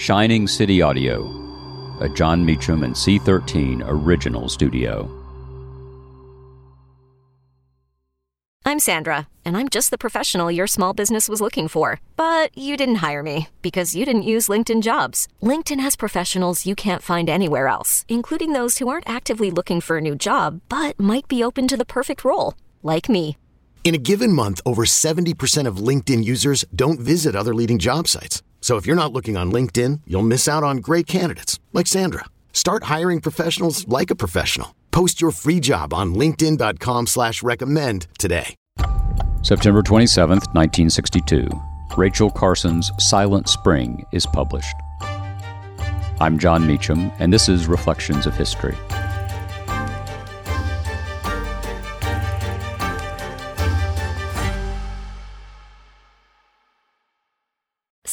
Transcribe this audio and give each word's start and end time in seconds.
Shining 0.00 0.48
City 0.48 0.80
Audio, 0.80 1.28
a 2.00 2.08
Jon 2.08 2.42
Meacham 2.42 2.84
and 2.84 2.94
C13 2.94 3.82
original 3.86 4.48
studio. 4.48 5.10
I'm 8.64 8.78
Sandra, 8.78 9.28
and 9.44 9.58
I'm 9.58 9.68
just 9.68 9.90
the 9.90 9.98
professional 9.98 10.50
your 10.50 10.66
small 10.66 10.94
business 10.94 11.28
was 11.28 11.42
looking 11.42 11.68
for. 11.68 12.00
But 12.16 12.56
you 12.56 12.78
didn't 12.78 13.02
hire 13.06 13.22
me 13.22 13.48
because 13.60 13.94
you 13.94 14.06
didn't 14.06 14.22
use 14.22 14.48
LinkedIn 14.48 14.80
jobs. 14.80 15.28
LinkedIn 15.42 15.80
has 15.80 15.96
professionals 15.96 16.64
you 16.64 16.74
can't 16.74 17.02
find 17.02 17.28
anywhere 17.28 17.68
else, 17.68 18.06
including 18.08 18.54
those 18.54 18.78
who 18.78 18.88
aren't 18.88 19.06
actively 19.06 19.50
looking 19.50 19.82
for 19.82 19.98
a 19.98 20.00
new 20.00 20.16
job 20.16 20.62
but 20.70 20.98
might 20.98 21.28
be 21.28 21.44
open 21.44 21.68
to 21.68 21.76
the 21.76 21.92
perfect 21.96 22.24
role, 22.24 22.54
like 22.82 23.10
me. 23.10 23.36
In 23.84 23.94
a 23.94 23.98
given 23.98 24.32
month, 24.32 24.62
over 24.64 24.84
70% 24.84 25.66
of 25.66 25.76
LinkedIn 25.88 26.24
users 26.24 26.64
don't 26.74 27.00
visit 27.00 27.36
other 27.36 27.54
leading 27.54 27.78
job 27.78 28.08
sites. 28.08 28.42
So 28.60 28.76
if 28.76 28.86
you're 28.86 28.94
not 28.94 29.12
looking 29.12 29.36
on 29.36 29.50
LinkedIn, 29.50 30.02
you'll 30.06 30.22
miss 30.22 30.46
out 30.46 30.62
on 30.62 30.76
great 30.76 31.08
candidates 31.08 31.58
like 31.72 31.88
Sandra. 31.88 32.26
Start 32.52 32.84
hiring 32.84 33.20
professionals 33.20 33.88
like 33.88 34.12
a 34.12 34.14
professional. 34.14 34.76
Post 34.92 35.20
your 35.20 35.32
free 35.32 35.58
job 35.58 35.92
on 35.92 36.14
LinkedIn.com 36.14 37.08
slash 37.08 37.42
recommend 37.42 38.06
today. 38.18 38.54
September 39.42 39.82
27th, 39.82 40.46
1962. 40.54 41.48
Rachel 41.96 42.30
Carson's 42.30 42.92
Silent 42.98 43.48
Spring 43.48 44.04
is 44.12 44.26
published. 44.26 44.76
I'm 46.20 46.38
Jon 46.38 46.66
Meacham, 46.66 47.10
and 47.18 47.32
this 47.32 47.48
is 47.48 47.66
Reflections 47.66 48.26
of 48.26 48.36
History. 48.36 48.76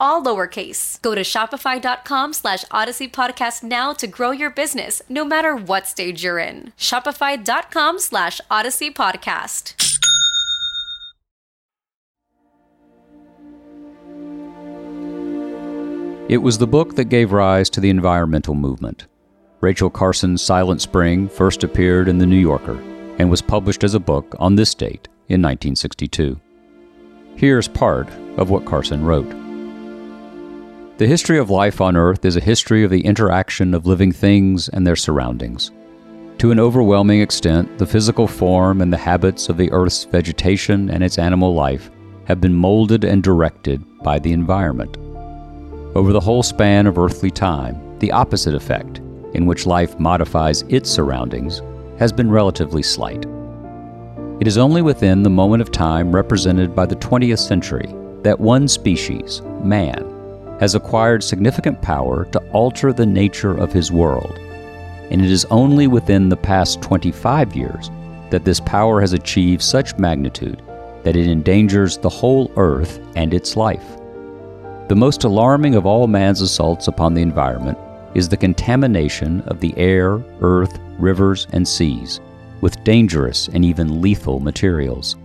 all 0.00 0.22
lowercase. 0.22 1.00
Go 1.02 1.14
to 1.14 1.22
shopify.com 1.22 2.32
slash 2.32 2.64
odyssey 2.70 3.08
podcast 3.08 3.62
now 3.62 3.92
to 3.92 4.06
grow 4.06 4.30
your 4.30 4.50
business, 4.50 5.02
no 5.08 5.24
matter 5.24 5.54
what 5.54 5.86
stage 5.86 6.24
you're 6.24 6.38
in. 6.38 6.72
Shopify.com 6.78 7.98
slash 7.98 8.40
odyssey 8.50 8.90
podcast. 8.90 9.74
It 16.28 16.38
was 16.38 16.56
the 16.56 16.66
book 16.66 16.94
that 16.96 17.10
gave 17.10 17.32
rise 17.32 17.68
to 17.70 17.80
the 17.80 17.90
environmental 17.90 18.54
movement. 18.54 19.06
Rachel 19.60 19.90
Carson's 19.90 20.40
Silent 20.40 20.80
Spring 20.80 21.28
first 21.28 21.62
appeared 21.62 22.08
in 22.08 22.18
The 22.18 22.26
New 22.26 22.38
Yorker 22.38 22.80
and 23.18 23.30
was 23.30 23.42
published 23.42 23.84
as 23.84 23.94
a 23.94 24.00
book 24.00 24.34
on 24.38 24.54
this 24.54 24.74
date 24.74 25.08
in 25.28 25.42
1962. 25.42 26.40
Here's 27.36 27.68
part 27.68 28.08
of 28.38 28.50
what 28.50 28.64
Carson 28.64 29.04
wrote. 29.04 29.41
The 30.98 31.06
history 31.06 31.38
of 31.38 31.48
life 31.48 31.80
on 31.80 31.96
Earth 31.96 32.22
is 32.26 32.36
a 32.36 32.40
history 32.40 32.84
of 32.84 32.90
the 32.90 33.00
interaction 33.00 33.72
of 33.72 33.86
living 33.86 34.12
things 34.12 34.68
and 34.68 34.86
their 34.86 34.94
surroundings. 34.94 35.70
To 36.36 36.50
an 36.50 36.60
overwhelming 36.60 37.22
extent, 37.22 37.78
the 37.78 37.86
physical 37.86 38.28
form 38.28 38.82
and 38.82 38.92
the 38.92 38.98
habits 38.98 39.48
of 39.48 39.56
the 39.56 39.72
Earth's 39.72 40.04
vegetation 40.04 40.90
and 40.90 41.02
its 41.02 41.18
animal 41.18 41.54
life 41.54 41.90
have 42.26 42.42
been 42.42 42.54
molded 42.54 43.04
and 43.04 43.22
directed 43.22 43.82
by 44.02 44.18
the 44.18 44.32
environment. 44.32 44.98
Over 45.96 46.12
the 46.12 46.20
whole 46.20 46.42
span 46.42 46.86
of 46.86 46.98
earthly 46.98 47.30
time, 47.30 47.98
the 47.98 48.12
opposite 48.12 48.54
effect, 48.54 48.98
in 49.32 49.46
which 49.46 49.64
life 49.64 49.98
modifies 49.98 50.60
its 50.68 50.90
surroundings, 50.90 51.62
has 51.98 52.12
been 52.12 52.30
relatively 52.30 52.82
slight. 52.82 53.24
It 54.40 54.46
is 54.46 54.58
only 54.58 54.82
within 54.82 55.22
the 55.22 55.30
moment 55.30 55.62
of 55.62 55.72
time 55.72 56.14
represented 56.14 56.76
by 56.76 56.84
the 56.84 56.96
20th 56.96 57.38
century 57.38 57.94
that 58.24 58.38
one 58.38 58.68
species, 58.68 59.40
man, 59.64 60.11
has 60.62 60.76
acquired 60.76 61.24
significant 61.24 61.82
power 61.82 62.24
to 62.26 62.38
alter 62.52 62.92
the 62.92 63.04
nature 63.04 63.52
of 63.58 63.72
his 63.72 63.90
world. 63.90 64.38
And 65.10 65.20
it 65.20 65.28
is 65.28 65.44
only 65.46 65.88
within 65.88 66.28
the 66.28 66.36
past 66.36 66.80
25 66.80 67.56
years 67.56 67.90
that 68.30 68.44
this 68.44 68.60
power 68.60 69.00
has 69.00 69.12
achieved 69.12 69.60
such 69.60 69.98
magnitude 69.98 70.62
that 71.02 71.16
it 71.16 71.26
endangers 71.26 71.98
the 71.98 72.08
whole 72.08 72.52
earth 72.54 73.00
and 73.16 73.34
its 73.34 73.56
life. 73.56 73.98
The 74.86 74.94
most 74.94 75.24
alarming 75.24 75.74
of 75.74 75.84
all 75.84 76.06
man's 76.06 76.42
assaults 76.42 76.86
upon 76.86 77.14
the 77.14 77.22
environment 77.22 77.76
is 78.14 78.28
the 78.28 78.36
contamination 78.36 79.40
of 79.48 79.58
the 79.58 79.76
air, 79.76 80.22
earth, 80.42 80.78
rivers, 80.96 81.48
and 81.50 81.66
seas 81.66 82.20
with 82.60 82.84
dangerous 82.84 83.48
and 83.48 83.64
even 83.64 84.00
lethal 84.00 84.38
materials. 84.38 85.16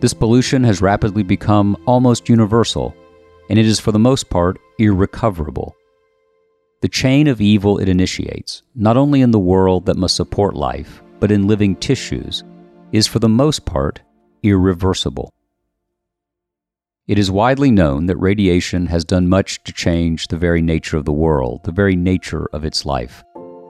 This 0.00 0.12
pollution 0.12 0.64
has 0.64 0.82
rapidly 0.82 1.22
become 1.22 1.76
almost 1.86 2.28
universal, 2.28 2.96
and 3.48 3.58
it 3.58 3.66
is 3.66 3.80
for 3.80 3.92
the 3.92 3.98
most 3.98 4.30
part 4.30 4.58
irrecoverable. 4.78 5.74
The 6.82 6.88
chain 6.88 7.26
of 7.26 7.40
evil 7.40 7.78
it 7.78 7.88
initiates, 7.88 8.62
not 8.74 8.96
only 8.96 9.22
in 9.22 9.30
the 9.30 9.38
world 9.38 9.86
that 9.86 9.96
must 9.96 10.16
support 10.16 10.54
life, 10.54 11.02
but 11.20 11.32
in 11.32 11.46
living 11.46 11.76
tissues, 11.76 12.44
is 12.92 13.06
for 13.06 13.18
the 13.18 13.28
most 13.28 13.64
part 13.64 14.00
irreversible. 14.42 15.32
It 17.08 17.18
is 17.18 17.30
widely 17.30 17.70
known 17.70 18.06
that 18.06 18.16
radiation 18.16 18.86
has 18.86 19.04
done 19.04 19.28
much 19.28 19.62
to 19.64 19.72
change 19.72 20.26
the 20.26 20.36
very 20.36 20.60
nature 20.60 20.96
of 20.96 21.04
the 21.04 21.12
world, 21.12 21.62
the 21.64 21.72
very 21.72 21.96
nature 21.96 22.46
of 22.52 22.64
its 22.64 22.84
life. 22.84 23.22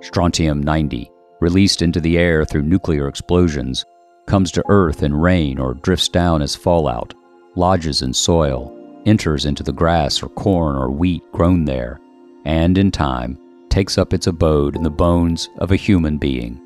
Strontium 0.00 0.62
90, 0.62 1.10
released 1.40 1.80
into 1.80 2.00
the 2.00 2.18
air 2.18 2.44
through 2.44 2.62
nuclear 2.62 3.08
explosions, 3.08 3.84
comes 4.26 4.50
to 4.52 4.64
Earth 4.68 5.02
in 5.02 5.14
rain 5.14 5.58
or 5.58 5.74
drifts 5.74 6.08
down 6.08 6.42
as 6.42 6.56
fallout, 6.56 7.14
lodges 7.54 8.02
in 8.02 8.12
soil, 8.12 8.76
enters 9.06 9.44
into 9.44 9.62
the 9.62 9.72
grass 9.72 10.22
or 10.22 10.28
corn 10.28 10.76
or 10.76 10.90
wheat 10.90 11.22
grown 11.32 11.64
there, 11.64 12.00
and 12.44 12.78
in 12.78 12.90
time 12.90 13.38
takes 13.68 13.98
up 13.98 14.12
its 14.12 14.26
abode 14.26 14.76
in 14.76 14.82
the 14.82 14.90
bones 14.90 15.48
of 15.58 15.70
a 15.70 15.76
human 15.76 16.18
being, 16.18 16.60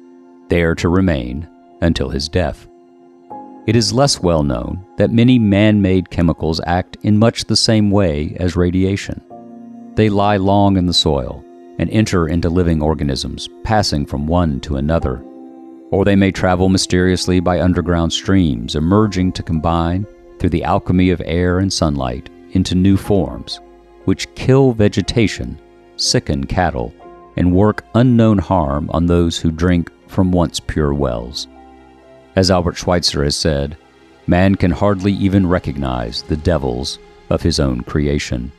there 0.49 0.75
to 0.75 0.89
remain 0.89 1.49
until 1.81 2.09
his 2.09 2.29
death. 2.29 2.67
It 3.67 3.77
is 3.77 3.93
less 3.93 4.21
well 4.21 4.43
known 4.43 4.85
that 4.99 5.11
many 5.11 5.39
man 5.39 5.81
made 5.81 6.11
chemicals 6.11 6.61
act 6.67 6.99
in 7.03 7.19
much 7.19 7.45
the 7.45 7.57
same 7.57 7.91
way 7.91 8.37
as 8.39 8.57
radiation. 8.57 9.23
They 9.95 10.11
lie 10.11 10.37
long 10.37 10.77
in 10.77 10.87
the 10.87 10.93
soil 10.93 11.43
and 11.79 11.89
enter 11.91 12.29
into 12.29 12.51
living 12.51 12.83
organisms, 12.83 13.49
passing 13.63 14.07
from 14.07 14.27
one 14.27 14.61
to 14.61 14.77
another. 14.77 15.25
Or 15.91 16.05
they 16.05 16.17
may 16.17 16.31
travel 16.31 16.69
mysteriously 16.69 17.41
by 17.41 17.61
underground 17.61 18.13
streams, 18.13 18.77
emerging 18.77 19.33
to 19.33 19.43
combine, 19.43 20.07
through 20.39 20.51
the 20.51 20.65
alchemy 20.65 21.11
of 21.11 21.23
air 21.25 21.59
and 21.59 21.73
sunlight, 21.73 22.29
into 22.55 22.75
new 22.75 22.97
forms, 22.97 23.61
which 24.05 24.33
kill 24.35 24.73
vegetation, 24.73 25.59
sicken 25.97 26.45
cattle, 26.45 26.95
and 27.37 27.55
work 27.55 27.85
unknown 27.95 28.39
harm 28.39 28.89
on 28.91 29.07
those 29.07 29.39
who 29.39 29.51
drink 29.51 29.91
from 30.09 30.33
once 30.33 30.61
pure 30.61 30.95
wells. 30.95 31.49
As 32.37 32.51
Albert 32.51 32.77
Schweitzer 32.77 33.25
has 33.25 33.37
said, 33.37 33.77
man 34.27 34.55
can 34.55 34.71
hardly 34.71 35.13
even 35.13 35.47
recognize 35.47 36.23
the 36.23 36.37
devils 36.37 36.99
of 37.31 37.43
his 37.43 37.61
own 37.61 37.83
creation. 37.83 38.51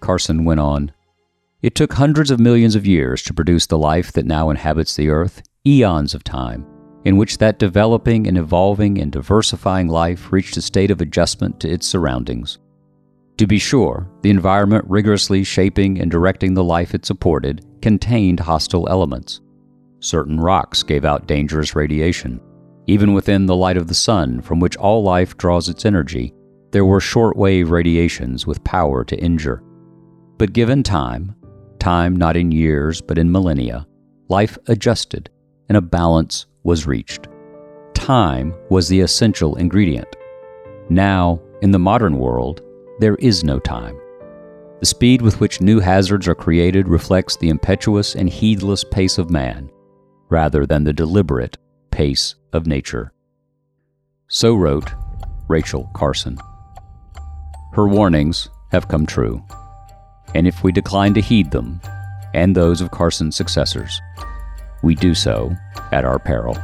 Carson 0.00 0.44
went 0.44 0.60
on, 0.60 0.92
it 1.62 1.76
took 1.76 1.92
hundreds 1.92 2.30
of 2.30 2.40
millions 2.40 2.74
of 2.74 2.86
years 2.86 3.22
to 3.22 3.34
produce 3.34 3.66
the 3.66 3.78
life 3.78 4.12
that 4.12 4.26
now 4.26 4.50
inhabits 4.50 4.96
the 4.96 5.08
earth, 5.08 5.42
eons 5.64 6.12
of 6.12 6.24
time, 6.24 6.66
in 7.04 7.16
which 7.16 7.38
that 7.38 7.58
developing 7.58 8.26
and 8.26 8.38
evolving 8.38 8.98
and 8.98 9.12
diversifying 9.12 9.88
life 9.88 10.32
reached 10.32 10.56
a 10.56 10.62
state 10.62 10.90
of 10.90 11.00
adjustment 11.00 11.58
to 11.60 11.70
its 11.70 11.86
surroundings. 11.86 12.58
To 13.38 13.46
be 13.46 13.58
sure, 13.58 14.08
the 14.22 14.30
environment 14.30 14.84
rigorously 14.88 15.42
shaping 15.42 16.00
and 16.00 16.10
directing 16.10 16.54
the 16.54 16.64
life 16.64 16.94
it 16.94 17.04
supported 17.04 17.66
contained 17.80 18.40
hostile 18.40 18.88
elements. 18.88 19.40
Certain 20.00 20.38
rocks 20.38 20.82
gave 20.82 21.04
out 21.04 21.26
dangerous 21.26 21.74
radiation. 21.74 22.40
Even 22.86 23.14
within 23.14 23.46
the 23.46 23.56
light 23.56 23.76
of 23.76 23.88
the 23.88 23.94
sun, 23.94 24.40
from 24.40 24.60
which 24.60 24.76
all 24.76 25.02
life 25.02 25.36
draws 25.36 25.68
its 25.68 25.86
energy, 25.86 26.32
there 26.72 26.84
were 26.84 27.00
short-wave 27.00 27.70
radiations 27.70 28.46
with 28.46 28.64
power 28.64 29.04
to 29.04 29.18
injure. 29.18 29.62
But 30.38 30.52
given 30.52 30.82
time, 30.82 31.34
time 31.78 32.16
not 32.16 32.36
in 32.36 32.52
years 32.52 33.00
but 33.00 33.18
in 33.18 33.30
millennia, 33.30 33.86
life 34.28 34.58
adjusted 34.68 35.30
and 35.68 35.76
a 35.76 35.82
balance 35.82 36.46
was 36.64 36.86
reached. 36.86 37.28
Time 37.94 38.54
was 38.68 38.88
the 38.88 39.00
essential 39.00 39.56
ingredient. 39.56 40.16
Now, 40.88 41.40
in 41.60 41.70
the 41.70 41.78
modern 41.78 42.18
world, 42.18 42.60
there 42.98 43.16
is 43.16 43.44
no 43.44 43.58
time. 43.58 43.96
The 44.80 44.86
speed 44.86 45.22
with 45.22 45.38
which 45.38 45.60
new 45.60 45.78
hazards 45.78 46.26
are 46.26 46.34
created 46.34 46.88
reflects 46.88 47.36
the 47.36 47.48
impetuous 47.48 48.16
and 48.16 48.28
heedless 48.28 48.84
pace 48.84 49.18
of 49.18 49.30
man, 49.30 49.70
rather 50.28 50.66
than 50.66 50.84
the 50.84 50.92
deliberate 50.92 51.56
pace 51.90 52.34
of 52.52 52.66
nature. 52.66 53.12
So 54.28 54.54
wrote 54.54 54.90
Rachel 55.48 55.88
Carson. 55.94 56.38
Her 57.74 57.86
warnings 57.86 58.48
have 58.72 58.88
come 58.88 59.06
true, 59.06 59.44
and 60.34 60.48
if 60.48 60.64
we 60.64 60.72
decline 60.72 61.14
to 61.14 61.20
heed 61.20 61.50
them, 61.50 61.80
and 62.34 62.56
those 62.56 62.80
of 62.80 62.90
Carson's 62.90 63.36
successors, 63.36 64.00
we 64.82 64.94
do 64.94 65.14
so 65.14 65.54
at 65.92 66.04
our 66.04 66.18
peril. 66.18 66.56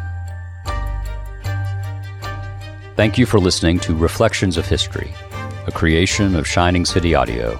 Thank 2.96 3.16
you 3.16 3.26
for 3.26 3.38
listening 3.38 3.78
to 3.80 3.94
Reflections 3.94 4.56
of 4.56 4.66
History, 4.66 5.14
a 5.66 5.70
creation 5.70 6.34
of 6.34 6.48
Shining 6.48 6.84
City 6.84 7.14
Audio, 7.14 7.52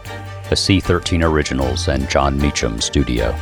a 0.50 0.54
C13 0.54 1.22
Originals 1.22 1.86
and 1.86 2.08
Jon 2.10 2.38
Meacham 2.38 2.80
studio. 2.80 3.38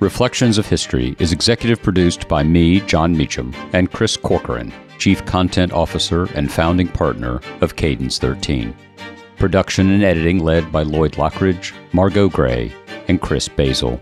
Reflections 0.00 0.56
of 0.56 0.66
History 0.66 1.14
is 1.18 1.30
executive 1.30 1.82
produced 1.82 2.26
by 2.26 2.42
me, 2.42 2.80
Jon 2.80 3.14
Meacham, 3.14 3.54
and 3.74 3.92
Chris 3.92 4.16
Corcoran, 4.16 4.72
Chief 4.98 5.22
Content 5.26 5.72
Officer 5.74 6.24
and 6.34 6.50
founding 6.50 6.88
partner 6.88 7.42
of 7.60 7.76
Cadence 7.76 8.18
13. 8.18 8.74
Production 9.40 9.90
and 9.90 10.04
editing 10.04 10.40
led 10.40 10.70
by 10.70 10.82
Lloyd 10.82 11.12
Lockridge, 11.12 11.72
Margot 11.94 12.28
Gray, 12.28 12.70
and 13.08 13.22
Chris 13.22 13.48
Basil. 13.48 13.98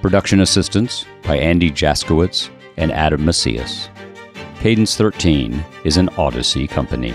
Production 0.00 0.40
assistance 0.40 1.04
by 1.22 1.36
Andy 1.36 1.70
Jaskowitz 1.70 2.48
and 2.78 2.90
Adam 2.90 3.26
Macias. 3.26 3.90
Cadence 4.60 4.96
13 4.96 5.62
is 5.84 5.98
an 5.98 6.08
Odyssey 6.16 6.66
company. 6.66 7.14